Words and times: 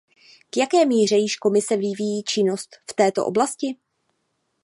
V 0.55 0.57
jaké 0.57 0.85
míře 0.85 1.15
již 1.15 1.35
Komise 1.35 1.75
vyvíjí 1.77 2.23
činnost 2.23 2.69
v 2.89 2.93
této 2.93 3.25
oblasti? 3.25 3.75